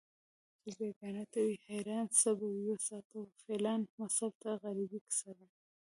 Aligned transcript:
چې 0.61 0.69
بیګا 0.77 1.23
ته 1.31 1.39
وي 1.47 1.57
حیران 1.67 2.05
څه 2.19 2.29
به 2.39 2.47
وساتي 2.71 3.21
فیلان 3.43 3.81
متل 3.97 4.29
د 4.41 4.45
غریبۍ 4.61 4.99
کیسه 5.07 5.31
ده 5.37 5.47